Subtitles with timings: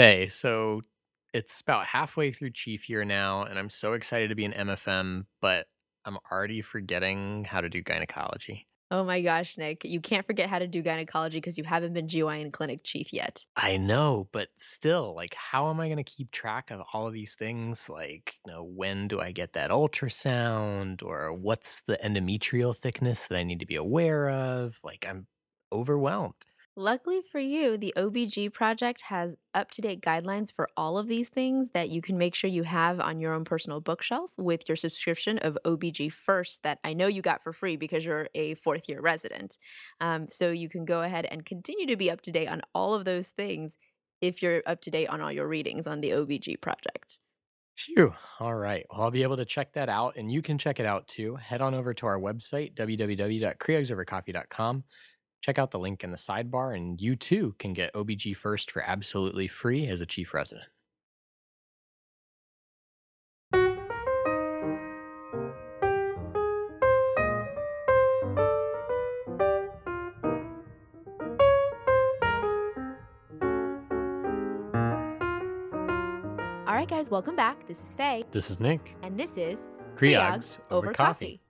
[0.00, 0.80] Faye, so
[1.34, 5.26] it's about halfway through Chief year now, and I'm so excited to be an MFM,
[5.42, 5.66] but
[6.06, 8.66] I'm already forgetting how to do gynecology.
[8.90, 12.08] Oh my gosh, Nick, you can't forget how to do gynecology because you haven't been
[12.08, 13.44] GYN clinic chief yet.
[13.56, 17.12] I know, but still, like, how am I going to keep track of all of
[17.12, 17.90] these things?
[17.90, 21.02] Like, you know, when do I get that ultrasound?
[21.02, 24.80] Or what's the endometrial thickness that I need to be aware of?
[24.82, 25.26] Like, I'm
[25.70, 26.46] overwhelmed.
[26.76, 31.28] Luckily for you, the OBG project has up to date guidelines for all of these
[31.28, 34.76] things that you can make sure you have on your own personal bookshelf with your
[34.76, 38.88] subscription of OBG First, that I know you got for free because you're a fourth
[38.88, 39.58] year resident.
[40.00, 42.94] Um, so you can go ahead and continue to be up to date on all
[42.94, 43.76] of those things
[44.20, 47.18] if you're up to date on all your readings on the OBG project.
[47.76, 48.14] Phew.
[48.38, 48.86] All right.
[48.90, 51.34] Well, I'll be able to check that out, and you can check it out too.
[51.36, 54.84] Head on over to our website, www.creogsovercoffee.com.
[55.40, 58.82] Check out the link in the sidebar, and you too can get OBG First for
[58.82, 60.68] absolutely free as a chief resident.
[76.66, 77.66] All right, guys, welcome back.
[77.66, 78.94] This is Faye, This is Nick.
[79.02, 81.40] and this is Creogs over coffee.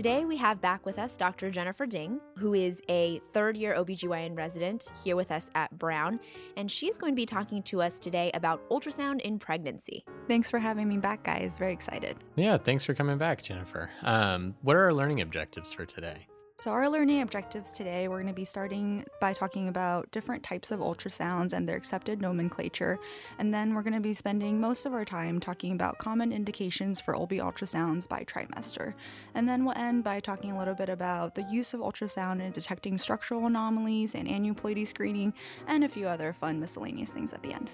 [0.00, 1.50] Today we have back with us Dr.
[1.50, 6.18] Jennifer Ding, who is a third year OBGYN resident here with us at Brown,
[6.56, 10.06] and she's going to be talking to us today about ultrasound in pregnancy.
[10.26, 11.58] Thanks for having me back, guys.
[11.58, 12.16] Very excited.
[12.34, 13.90] Yeah, thanks for coming back, Jennifer.
[14.00, 16.26] Um, what are our learning objectives for today?
[16.60, 20.70] So, our learning objectives today, we're going to be starting by talking about different types
[20.70, 22.98] of ultrasounds and their accepted nomenclature.
[23.38, 27.00] And then we're going to be spending most of our time talking about common indications
[27.00, 28.92] for OB ultrasounds by trimester.
[29.32, 32.52] And then we'll end by talking a little bit about the use of ultrasound in
[32.52, 35.32] detecting structural anomalies and aneuploidy screening,
[35.66, 37.70] and a few other fun miscellaneous things at the end.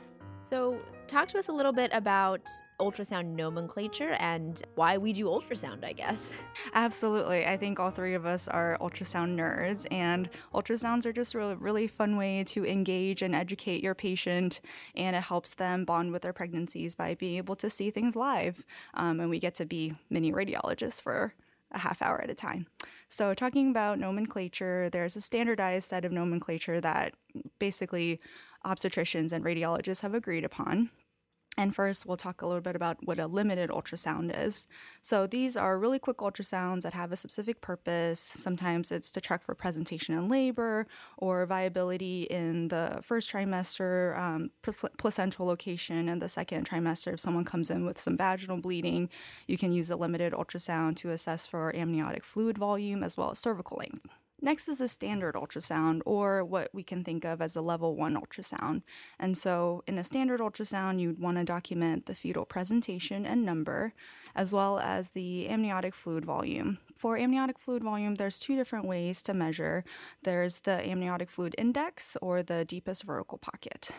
[0.46, 2.40] So, talk to us a little bit about
[2.78, 6.30] ultrasound nomenclature and why we do ultrasound, I guess.
[6.72, 7.44] Absolutely.
[7.44, 11.88] I think all three of us are ultrasound nerds, and ultrasounds are just a really,
[11.88, 14.60] fun way to engage and educate your patient,
[14.94, 18.64] and it helps them bond with their pregnancies by being able to see things live.
[18.94, 21.34] Um, and we get to be mini radiologists for
[21.72, 22.66] a half hour at a time.
[23.08, 27.14] So, talking about nomenclature, there's a standardized set of nomenclature that
[27.58, 28.20] basically
[28.66, 30.90] obstetricians and radiologists have agreed upon.
[31.58, 34.68] And first, we'll talk a little bit about what a limited ultrasound is.
[35.00, 38.20] So, these are really quick ultrasounds that have a specific purpose.
[38.20, 44.50] Sometimes it's to check for presentation in labor or viability in the first trimester, um,
[44.98, 47.14] placental location, and the second trimester.
[47.14, 49.08] If someone comes in with some vaginal bleeding,
[49.46, 53.38] you can use a limited ultrasound to assess for amniotic fluid volume as well as
[53.38, 54.06] cervical length.
[54.46, 58.14] Next is a standard ultrasound, or what we can think of as a level one
[58.14, 58.82] ultrasound.
[59.18, 63.92] And so, in a standard ultrasound, you'd want to document the fetal presentation and number,
[64.36, 66.78] as well as the amniotic fluid volume.
[66.94, 69.84] For amniotic fluid volume, there's two different ways to measure.
[70.22, 73.90] There's the amniotic fluid index or the deepest vertical pocket.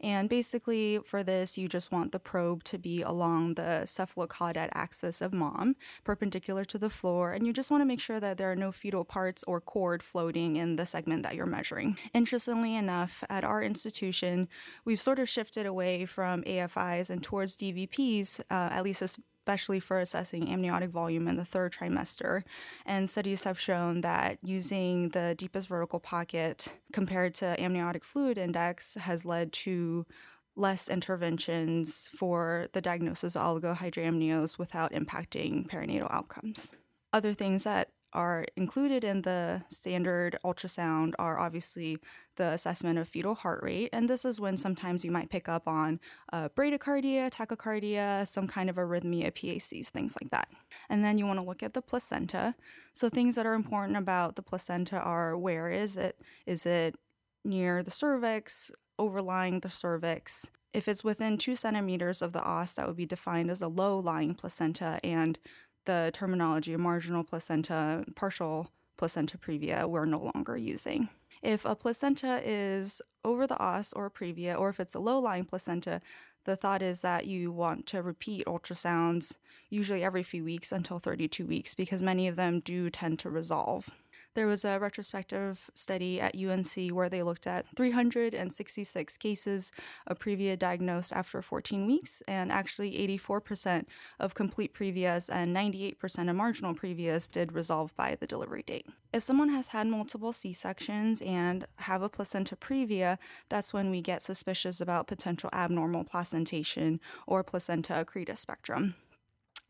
[0.00, 5.22] And basically, for this, you just want the probe to be along the cephalocaudal axis
[5.22, 8.50] of mom, perpendicular to the floor, and you just want to make sure that there
[8.52, 11.96] are no fetal parts or cord floating in the segment that you're measuring.
[12.12, 14.48] Interestingly enough, at our institution,
[14.84, 19.80] we've sort of shifted away from AFIs and towards DVPs, uh, at least as especially
[19.80, 22.44] for assessing amniotic volume in the third trimester.
[22.86, 28.94] And studies have shown that using the deepest vertical pocket compared to amniotic fluid index
[28.94, 30.06] has led to
[30.54, 36.70] less interventions for the diagnosis of oligohydramnios without impacting perinatal outcomes.
[37.12, 41.98] Other things that are included in the standard ultrasound are obviously
[42.36, 43.90] the assessment of fetal heart rate.
[43.92, 46.00] And this is when sometimes you might pick up on
[46.32, 50.48] uh, bradycardia, tachycardia, some kind of arrhythmia, PACs, things like that.
[50.88, 52.54] And then you want to look at the placenta.
[52.94, 56.20] So, things that are important about the placenta are where is it?
[56.46, 56.96] Is it
[57.44, 60.50] near the cervix, overlying the cervix?
[60.72, 63.98] If it's within two centimeters of the os, that would be defined as a low
[63.98, 65.38] lying placenta, and
[65.84, 71.08] the terminology marginal placenta, partial placenta previa, we're no longer using.
[71.42, 75.44] If a placenta is over the os or previa, or if it's a low lying
[75.44, 76.00] placenta,
[76.44, 79.36] the thought is that you want to repeat ultrasounds
[79.70, 83.90] usually every few weeks until 32 weeks because many of them do tend to resolve.
[84.34, 89.72] There was a retrospective study at UNC where they looked at 366 cases
[90.06, 93.84] of previa diagnosed after 14 weeks, and actually 84%
[94.18, 98.86] of complete previas and 98% of marginal previas did resolve by the delivery date.
[99.12, 103.18] If someone has had multiple C sections and have a placenta previa,
[103.50, 108.94] that's when we get suspicious about potential abnormal placentation or placenta accreta spectrum.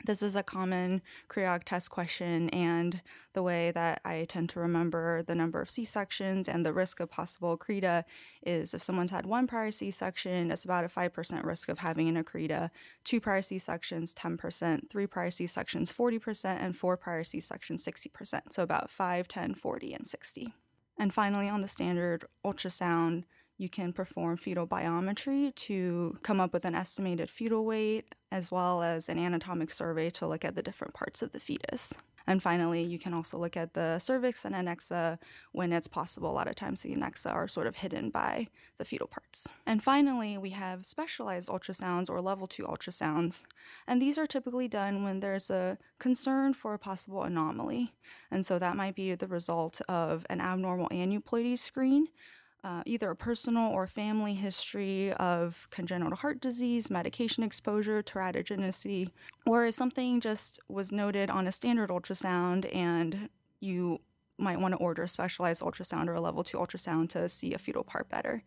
[0.05, 3.01] This is a common Creog test question, and
[3.35, 6.99] the way that I tend to remember the number of C sections and the risk
[6.99, 8.03] of possible accreta
[8.45, 12.09] is if someone's had one prior C section, it's about a 5% risk of having
[12.09, 12.71] an accreta,
[13.05, 17.85] two prior C sections, 10%, three prior C sections, 40%, and four prior C sections,
[17.87, 18.53] 60%.
[18.53, 20.53] So about 5, 10, 40, and 60.
[20.99, 23.23] And finally, on the standard ultrasound,
[23.63, 28.83] you can perform fetal biometry to come up with an estimated fetal weight, as well
[28.83, 31.95] as an anatomic survey to look at the different parts of the fetus.
[32.27, 35.19] And finally, you can also look at the cervix and adnexa
[35.53, 36.31] when it's possible.
[36.31, 38.49] A lot of times, the adnexa are sort of hidden by
[38.79, 39.49] the fetal parts.
[39.67, 43.43] And finally, we have specialized ultrasounds or level two ultrasounds.
[43.87, 47.93] And these are typically done when there's a concern for a possible anomaly.
[48.31, 52.09] And so that might be the result of an abnormal aneuploidy screen
[52.65, 59.11] uh, either a personal or family history of congenital heart disease, medication exposure, teratogenicity,
[59.47, 63.29] or if something just was noted on a standard ultrasound and
[63.61, 64.01] you
[64.39, 67.59] might want to order a specialized ultrasound or a level 2 ultrasound to see a
[67.59, 68.43] fetal part better.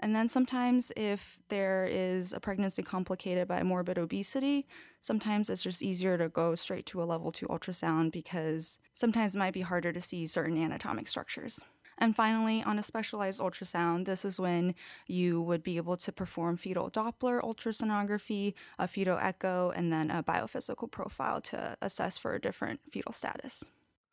[0.00, 4.66] And then sometimes, if there is a pregnancy complicated by morbid obesity,
[5.00, 9.38] sometimes it's just easier to go straight to a level 2 ultrasound because sometimes it
[9.38, 11.60] might be harder to see certain anatomic structures.
[11.98, 14.74] And finally, on a specialized ultrasound, this is when
[15.06, 20.22] you would be able to perform fetal Doppler ultrasonography, a fetal echo, and then a
[20.22, 23.64] biophysical profile to assess for a different fetal status.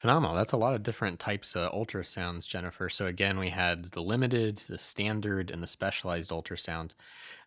[0.02, 0.36] Phenomenal.
[0.36, 2.90] That's a lot of different types of ultrasounds, Jennifer.
[2.90, 6.96] So, again, we had the limited, the standard, and the specialized ultrasound.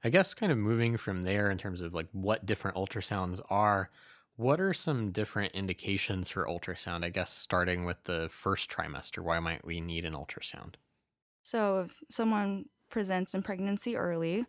[0.05, 3.91] I guess kind of moving from there in terms of like what different ultrasounds are.
[4.37, 7.05] What are some different indications for ultrasound?
[7.05, 10.75] I guess starting with the first trimester, why might we need an ultrasound?
[11.43, 14.47] So, if someone presents in pregnancy early,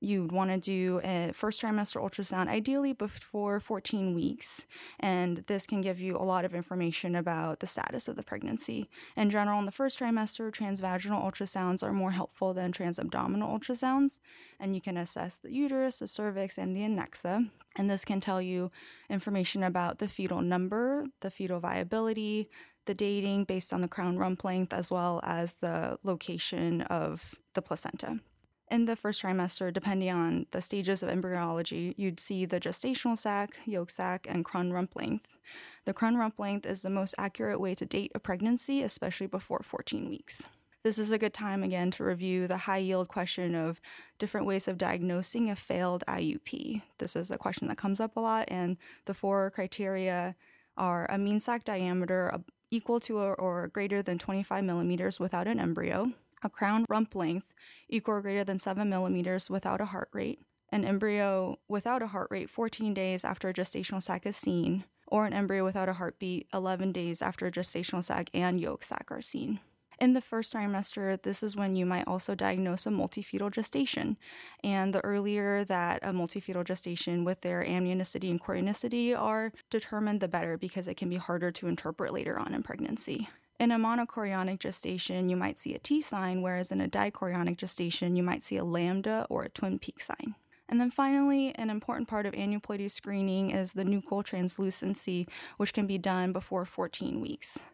[0.00, 4.66] you'd want to do a first trimester ultrasound, ideally before 14 weeks.
[5.00, 8.88] And this can give you a lot of information about the status of the pregnancy.
[9.16, 14.20] In general, in the first trimester, transvaginal ultrasounds are more helpful than transabdominal ultrasounds.
[14.60, 17.50] And you can assess the uterus, the cervix, and the adnexa.
[17.76, 18.70] And this can tell you
[19.10, 22.48] information about the fetal number, the fetal viability,
[22.86, 27.62] the dating based on the crown rump length, as well as the location of the
[27.62, 28.20] placenta
[28.70, 33.56] in the first trimester, depending on the stages of embryology, you'd see the gestational sac,
[33.64, 35.36] yolk sac, and crown rump length.
[35.84, 39.60] The crown rump length is the most accurate way to date a pregnancy, especially before
[39.60, 40.48] 14 weeks.
[40.84, 43.80] This is a good time again to review the high yield question of
[44.18, 46.82] different ways of diagnosing a failed IUP.
[46.98, 50.36] This is a question that comes up a lot, and the four criteria
[50.76, 52.38] are a mean sac diameter uh,
[52.70, 56.12] equal to or greater than 25 millimeters without an embryo,
[56.42, 57.54] a crown rump length
[57.88, 60.40] equal or greater than 7 millimeters without a heart rate,
[60.70, 65.26] an embryo without a heart rate 14 days after a gestational sac is seen, or
[65.26, 69.22] an embryo without a heartbeat 11 days after a gestational sac and yolk sac are
[69.22, 69.60] seen.
[70.00, 74.16] In the first trimester, this is when you might also diagnose a multifetal gestation.
[74.62, 80.28] And the earlier that a multifetal gestation with their amnionicity and chorionicity are determined, the
[80.28, 83.28] better because it can be harder to interpret later on in pregnancy.
[83.58, 88.14] In a monochorionic gestation, you might see a T sign, whereas in a dichorionic gestation,
[88.14, 90.36] you might see a lambda or a twin peak sign.
[90.68, 95.88] And then finally, an important part of aneuploidy screening is the nuchal translucency, which can
[95.88, 97.64] be done before 14 weeks.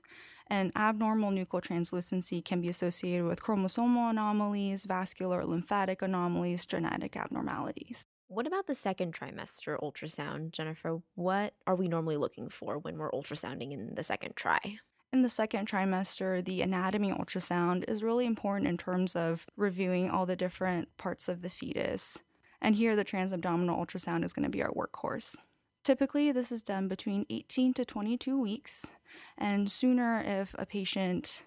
[0.47, 8.07] And abnormal nuchal translucency can be associated with chromosomal anomalies, vascular lymphatic anomalies, genetic abnormalities.
[8.29, 11.03] What about the second trimester ultrasound, Jennifer?
[11.15, 14.79] What are we normally looking for when we're ultrasounding in the second try?
[15.15, 20.27] In the second trimester, the anatomy ultrasound is really important in terms of reviewing all
[20.27, 22.21] the different parts of the fetus.
[22.61, 25.37] And here, the transabdominal ultrasound is going to be our workhorse.
[25.85, 28.93] Typically, this is done between 18 to 22 weeks,
[29.39, 31.45] and sooner if a patient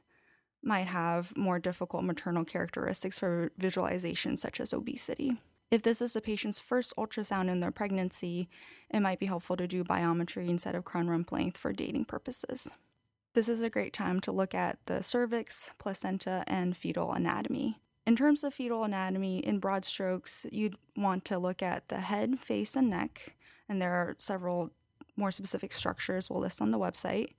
[0.64, 5.42] might have more difficult maternal characteristics for visualization, such as obesity.
[5.72, 8.48] If this is a patient's first ultrasound in their pregnancy,
[8.90, 12.72] it might be helpful to do biometry instead of crown rump length for dating purposes.
[13.38, 17.78] This is a great time to look at the cervix, placenta, and fetal anatomy.
[18.08, 22.40] In terms of fetal anatomy, in broad strokes, you'd want to look at the head,
[22.40, 23.36] face, and neck,
[23.70, 24.72] and there are several
[25.16, 27.36] more specific structures we'll list on the website.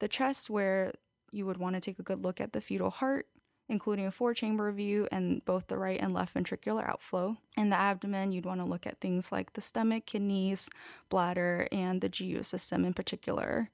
[0.00, 0.92] The chest, where
[1.32, 3.26] you would want to take a good look at the fetal heart,
[3.66, 7.38] including a four chamber view and both the right and left ventricular outflow.
[7.56, 10.68] In the abdomen, you'd want to look at things like the stomach, kidneys,
[11.08, 13.70] bladder, and the GU system in particular.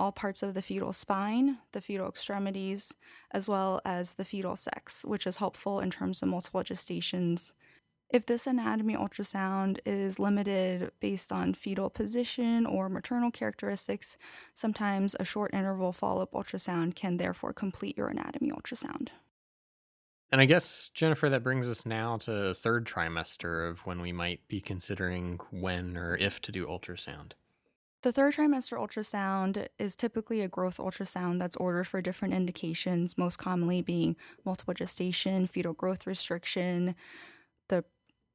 [0.00, 2.92] All parts of the fetal spine, the fetal extremities,
[3.30, 7.52] as well as the fetal sex, which is helpful in terms of multiple gestations
[8.10, 14.18] if this anatomy ultrasound is limited based on fetal position or maternal characteristics,
[14.52, 19.08] sometimes a short interval follow up ultrasound can therefore complete your anatomy ultrasound.
[20.32, 24.46] And I guess, Jennifer, that brings us now to third trimester of when we might
[24.48, 27.32] be considering when or if to do ultrasound.
[28.02, 33.36] The third trimester ultrasound is typically a growth ultrasound that's ordered for different indications, most
[33.36, 36.94] commonly being multiple gestation, fetal growth restriction,
[37.68, 37.84] the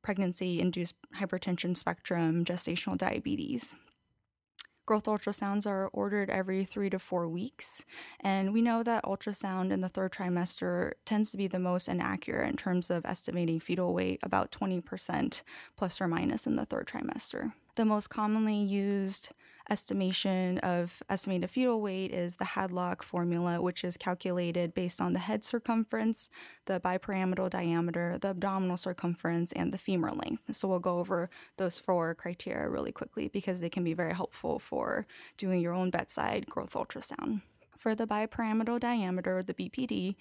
[0.04, 3.74] pregnancy induced hypertension spectrum, gestational diabetes.
[4.86, 7.84] Growth ultrasounds are ordered every three to four weeks,
[8.20, 12.48] and we know that ultrasound in the third trimester tends to be the most inaccurate
[12.48, 15.42] in terms of estimating fetal weight, about 20%
[15.76, 17.54] plus or minus in the third trimester.
[17.76, 19.32] The most commonly used
[19.70, 25.20] estimation of estimated fetal weight is the Hadlock formula, which is calculated based on the
[25.20, 26.30] head circumference,
[26.66, 30.56] the biparietal diameter, the abdominal circumference, and the femur length.
[30.56, 34.60] So we'll go over those four criteria really quickly because they can be very helpful
[34.60, 35.08] for
[35.38, 37.42] doing your own bedside growth ultrasound.
[37.78, 40.16] For the biparietal diameter, the BPD,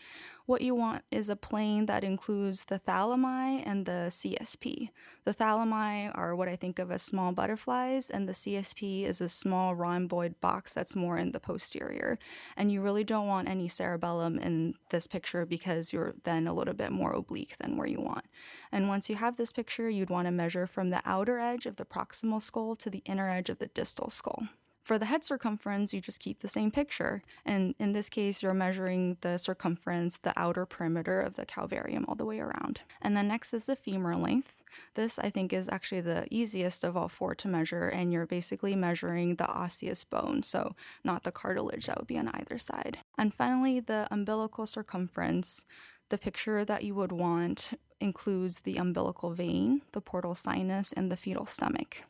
[0.46, 4.90] what you want is a plane that includes the thalami and the CSP.
[5.24, 9.28] The thalami are what I think of as small butterflies, and the CSP is a
[9.28, 12.18] small rhomboid box that's more in the posterior.
[12.56, 16.74] And you really don't want any cerebellum in this picture because you're then a little
[16.74, 18.26] bit more oblique than where you want.
[18.70, 21.76] And once you have this picture, you'd want to measure from the outer edge of
[21.76, 24.48] the proximal skull to the inner edge of the distal skull.
[24.84, 27.22] For the head circumference, you just keep the same picture.
[27.46, 32.16] And in this case, you're measuring the circumference, the outer perimeter of the calvarium all
[32.16, 32.82] the way around.
[33.00, 34.62] And then next is the femur length.
[34.92, 38.76] This, I think, is actually the easiest of all four to measure, and you're basically
[38.76, 42.98] measuring the osseous bone, so not the cartilage that would be on either side.
[43.16, 45.64] And finally, the umbilical circumference.
[46.10, 51.16] The picture that you would want includes the umbilical vein, the portal sinus, and the
[51.16, 52.02] fetal stomach.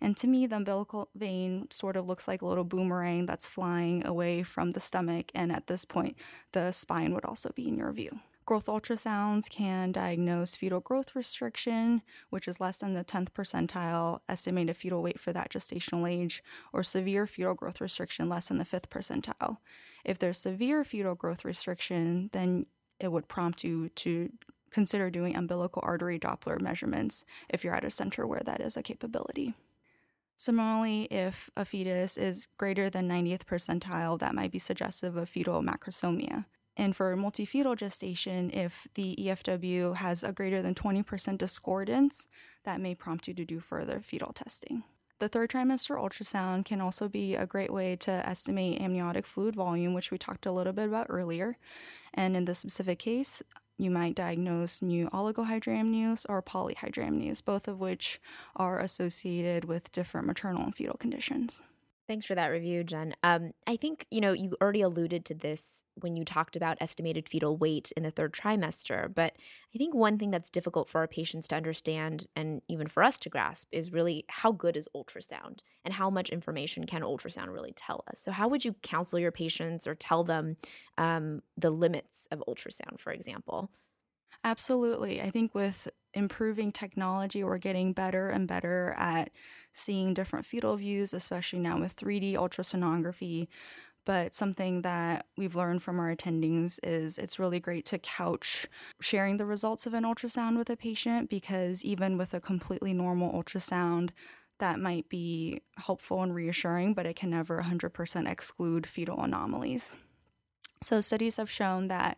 [0.00, 4.04] And to me, the umbilical vein sort of looks like a little boomerang that's flying
[4.06, 5.30] away from the stomach.
[5.34, 6.16] And at this point,
[6.52, 8.20] the spine would also be in your view.
[8.46, 14.76] Growth ultrasounds can diagnose fetal growth restriction, which is less than the 10th percentile estimated
[14.76, 18.88] fetal weight for that gestational age, or severe fetal growth restriction less than the 5th
[18.88, 19.58] percentile.
[20.04, 22.66] If there's severe fetal growth restriction, then
[22.98, 24.32] it would prompt you to
[24.70, 28.82] consider doing umbilical artery Doppler measurements if you're at a center where that is a
[28.82, 29.54] capability.
[30.36, 35.60] Similarly, if a fetus is greater than 90th percentile, that might be suggestive of fetal
[35.62, 36.46] macrosomia.
[36.76, 42.26] And for multifetal gestation, if the EFW has a greater than 20% discordance,
[42.64, 44.84] that may prompt you to do further fetal testing.
[45.18, 49.92] The third trimester ultrasound can also be a great way to estimate amniotic fluid volume,
[49.92, 51.58] which we talked a little bit about earlier.
[52.14, 53.42] And in this specific case,
[53.80, 58.20] you might diagnose new oligohydramnios or polyhydramnios, both of which
[58.56, 61.62] are associated with different maternal and fetal conditions.
[62.10, 63.14] Thanks for that review, Jen.
[63.22, 67.28] Um, I think, you know, you already alluded to this when you talked about estimated
[67.28, 69.36] fetal weight in the third trimester, but
[69.72, 73.16] I think one thing that's difficult for our patients to understand and even for us
[73.18, 77.74] to grasp is really how good is ultrasound and how much information can ultrasound really
[77.76, 78.20] tell us.
[78.20, 80.56] So, how would you counsel your patients or tell them
[80.98, 83.70] um, the limits of ultrasound, for example?
[84.42, 85.22] Absolutely.
[85.22, 89.30] I think with improving technology, we're getting better and better at
[89.72, 93.48] seeing different fetal views, especially now with 3D ultrasonography.
[94.06, 98.66] But something that we've learned from our attendings is it's really great to couch
[99.00, 103.32] sharing the results of an ultrasound with a patient because even with a completely normal
[103.32, 104.10] ultrasound,
[104.58, 109.96] that might be helpful and reassuring, but it can never 100% exclude fetal anomalies.
[110.82, 112.16] So, studies have shown that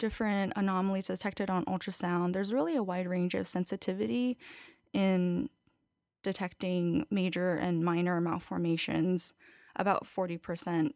[0.00, 4.36] different anomalies detected on ultrasound, there's really a wide range of sensitivity
[4.92, 5.48] in
[6.24, 9.32] detecting major and minor malformations,
[9.76, 10.90] about 40%.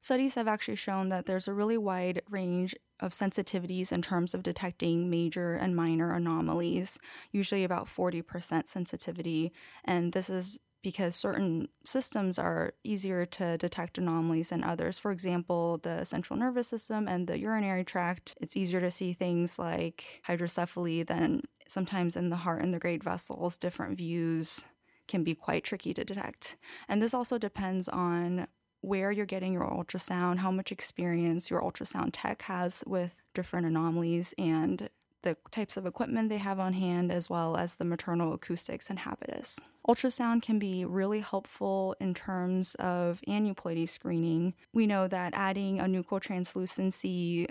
[0.00, 4.42] Studies have actually shown that there's a really wide range of sensitivities in terms of
[4.42, 6.98] detecting major and minor anomalies,
[7.32, 9.52] usually about 40% sensitivity.
[9.84, 15.00] And this is because certain systems are easier to detect anomalies than others.
[15.00, 19.58] For example, the central nervous system and the urinary tract, it's easier to see things
[19.58, 24.64] like hydrocephaly than sometimes in the heart and the great vessels, different views
[25.08, 26.56] can be quite tricky to detect.
[26.88, 28.46] And this also depends on
[28.80, 34.34] where you're getting your ultrasound, how much experience your ultrasound tech has with different anomalies,
[34.38, 34.88] and
[35.22, 39.00] the types of equipment they have on hand, as well as the maternal acoustics and
[39.00, 39.58] habitus.
[39.88, 44.54] Ultrasound can be really helpful in terms of aneuploidy screening.
[44.72, 47.46] We know that adding a nuchal translucency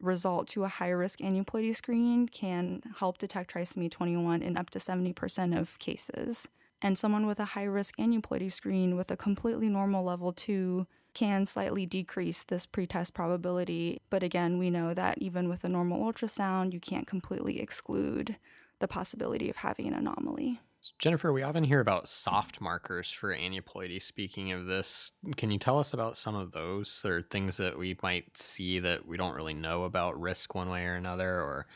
[0.00, 4.78] result to a high risk aneuploidy screen can help detect trisomy 21 in up to
[4.78, 6.48] 70% of cases.
[6.82, 11.46] And someone with a high risk aneuploidy screen with a completely normal level 2 can
[11.46, 14.02] slightly decrease this pretest probability.
[14.10, 18.36] But again, we know that even with a normal ultrasound, you can't completely exclude
[18.80, 20.60] the possibility of having an anomaly.
[20.98, 24.02] Jennifer, we often hear about soft markers for aneuploidy.
[24.02, 27.96] Speaking of this, can you tell us about some of those or things that we
[28.02, 31.66] might see that we don't really know about risk one way or another, or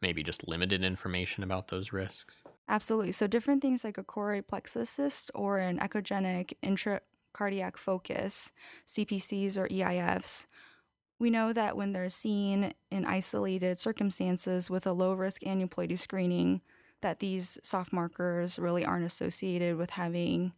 [0.00, 2.42] maybe just limited information about those risks?
[2.68, 3.12] Absolutely.
[3.12, 8.52] So, different things like a choroid plexus cyst or an echogenic intracardiac focus,
[8.86, 10.46] CPCs or EIFs,
[11.18, 16.60] we know that when they're seen in isolated circumstances with a low risk aneuploidy screening,
[17.02, 20.52] that these soft markers really aren't associated with having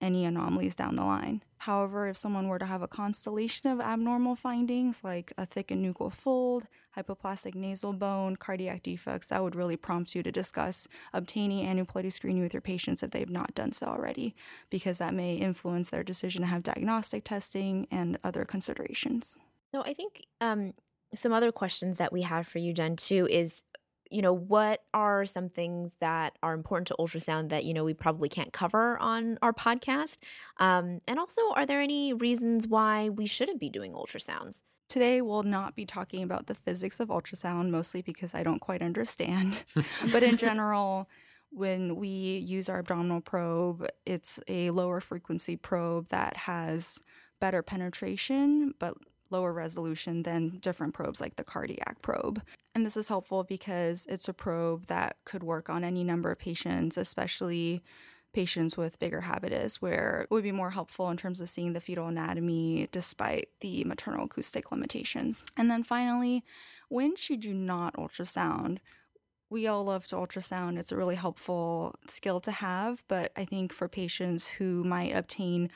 [0.00, 1.42] any anomalies down the line.
[1.58, 6.12] However, if someone were to have a constellation of abnormal findings like a thickened nuchal
[6.12, 12.12] fold, hypoplastic nasal bone, cardiac defects, that would really prompt you to discuss obtaining aneuploidy
[12.12, 14.34] screening with your patients if they've not done so already,
[14.68, 19.38] because that may influence their decision to have diagnostic testing and other considerations.
[19.72, 20.74] So I think um,
[21.14, 23.62] some other questions that we have for you, Jen, too, is
[24.14, 27.94] you know, what are some things that are important to ultrasound that, you know, we
[27.94, 30.18] probably can't cover on our podcast?
[30.58, 34.62] Um, and also, are there any reasons why we shouldn't be doing ultrasounds?
[34.88, 38.82] Today, we'll not be talking about the physics of ultrasound, mostly because I don't quite
[38.82, 39.64] understand.
[40.12, 41.08] but in general,
[41.50, 47.00] when we use our abdominal probe, it's a lower frequency probe that has
[47.40, 48.94] better penetration, but
[49.30, 52.42] lower resolution than different probes like the cardiac probe.
[52.74, 56.38] And this is helpful because it's a probe that could work on any number of
[56.38, 57.82] patients, especially
[58.32, 61.80] patients with bigger habitus, where it would be more helpful in terms of seeing the
[61.80, 65.46] fetal anatomy despite the maternal acoustic limitations.
[65.56, 66.44] And then finally,
[66.88, 68.78] when should you not ultrasound?
[69.50, 70.78] We all love to ultrasound.
[70.78, 75.70] It's a really helpful skill to have, but I think for patients who might obtain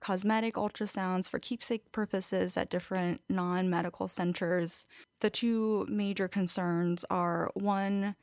[0.00, 4.86] cosmetic ultrasounds for keepsake purposes at different non medical centers.
[5.20, 8.14] The two major concerns are one,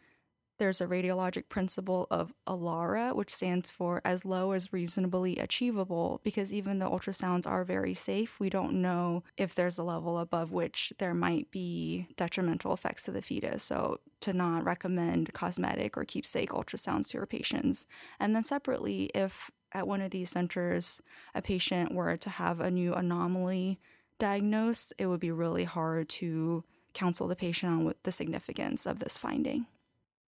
[0.58, 6.54] there's a radiologic principle of ALARA, which stands for as low as reasonably achievable, because
[6.54, 10.94] even though ultrasounds are very safe, we don't know if there's a level above which
[10.98, 13.64] there might be detrimental effects to the fetus.
[13.64, 17.86] So, to not recommend cosmetic or keepsake ultrasounds to your patients.
[18.20, 21.02] And then, separately, if at one of these centers
[21.34, 23.80] a patient were to have a new anomaly
[24.20, 29.00] diagnosed, it would be really hard to counsel the patient on what the significance of
[29.00, 29.66] this finding.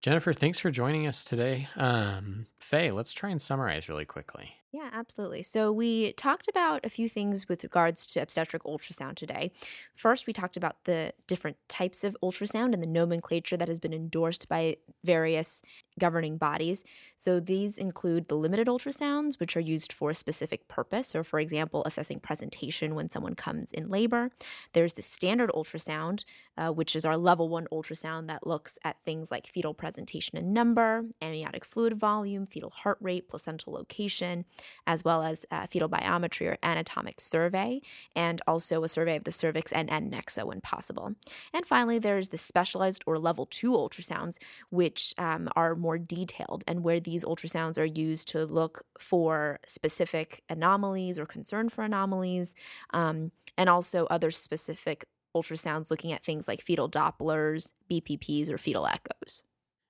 [0.02, 1.67] Jennifer, thanks for joining us today.
[1.76, 4.57] Um, Faye, let's try and summarize really quickly.
[4.73, 5.43] Yeah, absolutely.
[5.43, 9.51] So, we talked about a few things with regards to obstetric ultrasound today.
[9.95, 13.93] First, we talked about the different types of ultrasound and the nomenclature that has been
[13.93, 14.75] endorsed by
[15.06, 15.62] various
[15.99, 16.84] governing bodies.
[17.15, 21.39] So, these include the limited ultrasounds, which are used for a specific purpose, or for
[21.39, 24.32] example, assessing presentation when someone comes in labor.
[24.73, 26.25] There's the standard ultrasound,
[26.58, 30.53] uh, which is our level one ultrasound that looks at things like fetal presentation and
[30.53, 34.43] number, amniotic fluid volume, fetal heart rate, placental location
[34.86, 37.82] as well as fetal biometry or anatomic survey,
[38.15, 41.13] and also a survey of the cervix and adnexa when possible.
[41.54, 44.38] And finally, there's the specialized or level two ultrasounds,
[44.70, 50.43] which um, are more detailed and where these ultrasounds are used to look for specific
[50.50, 52.56] anomalies or concern for anomalies,
[52.93, 58.88] um, and also other specific ultrasounds looking at things like fetal Dopplers, BPPs, or fetal
[58.88, 59.43] echoes.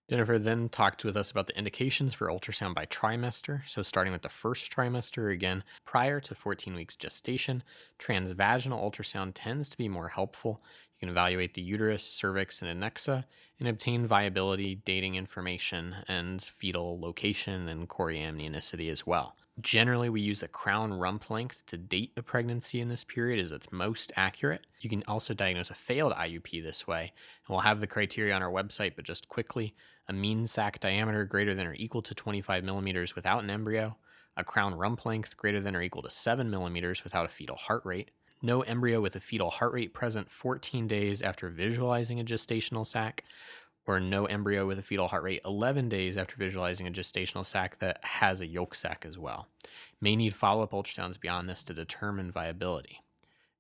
[0.10, 3.68] Jennifer then talked with us about the indications for ultrasound by trimester.
[3.68, 7.62] So, starting with the first trimester, again, prior to 14 weeks gestation,
[8.00, 10.62] transvaginal ultrasound tends to be more helpful.
[10.94, 13.26] You can evaluate the uterus, cervix, and adnexa
[13.60, 19.36] and obtain viability, dating information, and fetal location and choriamnionicity as well.
[19.60, 23.52] Generally, we use the crown rump length to date a pregnancy in this period as
[23.52, 24.68] it's most accurate.
[24.82, 28.44] You can also diagnose a failed IUP this way, and we'll have the criteria on
[28.44, 29.74] our website, but just quickly
[30.08, 33.98] a mean sac diameter greater than or equal to 25 millimeters without an embryo,
[34.36, 37.84] a crown rump length greater than or equal to 7 millimeters without a fetal heart
[37.86, 42.86] rate, no embryo with a fetal heart rate present 14 days after visualizing a gestational
[42.86, 43.24] sac,
[43.88, 47.80] or no embryo with a fetal heart rate 11 days after visualizing a gestational sac
[47.80, 49.48] that has a yolk sac as well.
[50.00, 53.02] May need follow up ultrasounds beyond this to determine viability.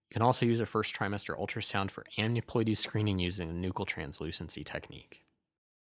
[0.10, 4.64] You can also use a first trimester ultrasound for aneuploidy screening using the nuchal translucency
[4.64, 5.24] technique.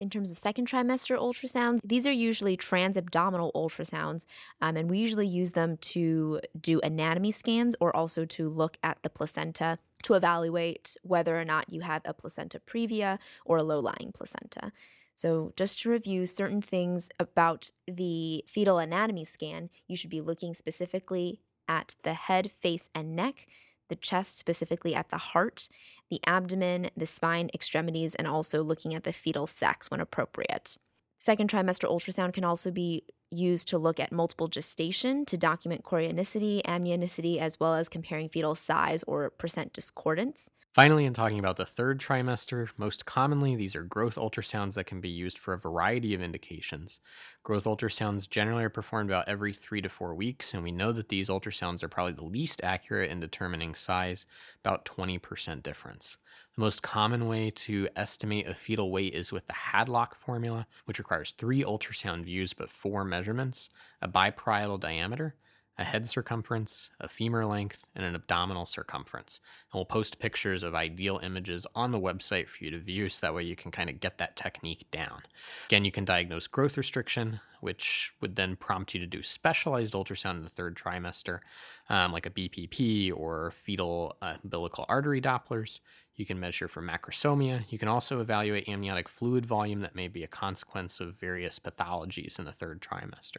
[0.02, 4.24] In terms of second trimester ultrasounds, these are usually transabdominal ultrasounds,
[4.60, 9.00] um, and we usually use them to do anatomy scans or also to look at
[9.04, 13.78] the placenta to evaluate whether or not you have a placenta previa or a low
[13.78, 14.72] lying placenta.
[15.14, 20.52] So, just to review certain things about the fetal anatomy scan, you should be looking
[20.52, 21.38] specifically
[21.68, 23.46] at the head, face, and neck
[23.92, 25.68] the chest, specifically at the heart,
[26.10, 30.78] the abdomen, the spine, extremities, and also looking at the fetal sex when appropriate.
[31.18, 36.62] Second trimester ultrasound can also be used to look at multiple gestation to document chorionicity,
[36.62, 40.48] amnionicity, as well as comparing fetal size or percent discordance.
[40.72, 45.02] Finally, in talking about the third trimester, most commonly these are growth ultrasounds that can
[45.02, 46.98] be used for a variety of indications.
[47.42, 51.10] Growth ultrasounds generally are performed about every three to four weeks, and we know that
[51.10, 54.24] these ultrasounds are probably the least accurate in determining size,
[54.64, 56.16] about 20% difference.
[56.56, 60.98] The most common way to estimate a fetal weight is with the Hadlock formula, which
[60.98, 63.68] requires three ultrasound views but four measurements,
[64.00, 65.34] a biparietal diameter,
[65.78, 69.40] a head circumference, a femur length, and an abdominal circumference.
[69.72, 73.26] And we'll post pictures of ideal images on the website for you to view so
[73.26, 75.22] that way you can kind of get that technique down.
[75.66, 80.36] Again, you can diagnose growth restriction, which would then prompt you to do specialized ultrasound
[80.36, 81.40] in the third trimester,
[81.88, 85.80] um, like a BPP or fetal uh, umbilical artery Dopplers.
[86.14, 87.64] You can measure for macrosomia.
[87.70, 92.38] You can also evaluate amniotic fluid volume that may be a consequence of various pathologies
[92.38, 93.38] in the third trimester.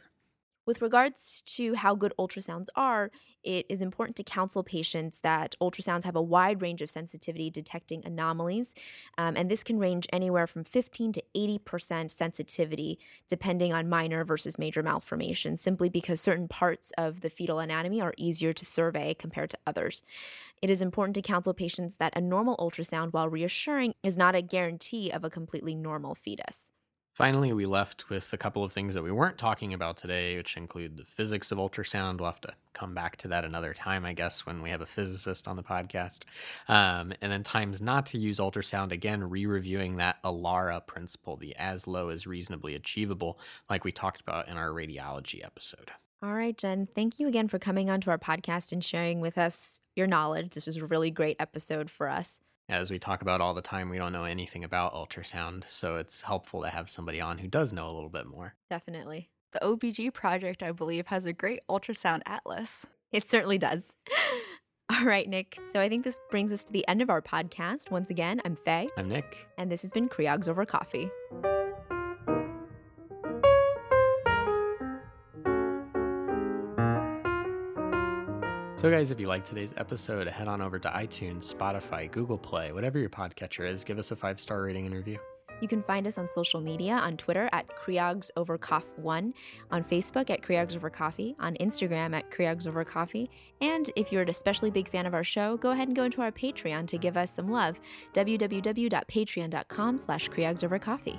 [0.66, 3.10] With regards to how good ultrasounds are,
[3.42, 8.02] it is important to counsel patients that ultrasounds have a wide range of sensitivity detecting
[8.06, 8.74] anomalies,
[9.18, 12.98] um, and this can range anywhere from 15 to 80% sensitivity
[13.28, 18.14] depending on minor versus major malformations, simply because certain parts of the fetal anatomy are
[18.16, 20.02] easier to survey compared to others.
[20.62, 24.40] It is important to counsel patients that a normal ultrasound, while reassuring, is not a
[24.40, 26.70] guarantee of a completely normal fetus.
[27.14, 30.56] Finally, we left with a couple of things that we weren't talking about today, which
[30.56, 32.18] include the physics of ultrasound.
[32.18, 34.86] We'll have to come back to that another time, I guess, when we have a
[34.86, 36.24] physicist on the podcast.
[36.66, 41.54] Um, and then times not to use ultrasound, again, re reviewing that ALARA principle, the
[41.54, 43.38] as low as reasonably achievable,
[43.70, 45.92] like we talked about in our radiology episode.
[46.20, 49.80] All right, Jen, thank you again for coming onto our podcast and sharing with us
[49.94, 50.50] your knowledge.
[50.50, 53.90] This was a really great episode for us as we talk about all the time,
[53.90, 57.72] we don't know anything about ultrasound, so it's helpful to have somebody on who does
[57.72, 58.54] know a little bit more.
[58.70, 59.30] Definitely.
[59.52, 62.86] The OBG project, I believe, has a great ultrasound atlas.
[63.12, 63.94] It certainly does.
[64.92, 65.58] All right, Nick.
[65.72, 67.90] So I think this brings us to the end of our podcast.
[67.90, 68.88] Once again, I'm Faye.
[68.96, 69.48] I'm Nick.
[69.56, 71.10] And this has been Creogs Over Coffee.
[78.84, 82.70] So, guys, if you like today's episode, head on over to iTunes, Spotify, Google Play,
[82.70, 83.82] whatever your podcatcher is.
[83.82, 85.18] Give us a five star rating and review.
[85.62, 88.58] You can find us on social media on Twitter at Creogs Over
[88.96, 89.32] One,
[89.70, 93.30] on Facebook at Creogs Over Coffee, on Instagram at Creogs Over Coffee.
[93.62, 96.20] And if you're an especially big fan of our show, go ahead and go into
[96.20, 97.80] our Patreon to give us some love.
[98.12, 101.18] www.patreon.com slash Creogs Over Coffee.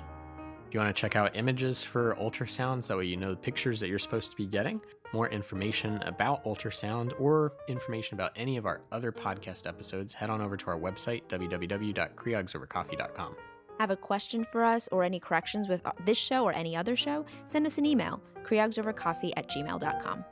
[0.68, 3.80] If you want to check out images for ultrasounds, that way you know the pictures
[3.80, 4.80] that you're supposed to be getting,
[5.12, 10.40] more information about ultrasound or information about any of our other podcast episodes, head on
[10.40, 13.36] over to our website, www.creogsovercoffee.com.
[13.78, 17.24] Have a question for us or any corrections with this show or any other show?
[17.46, 20.24] Send us an email, creogsovercoffee at gmail.com.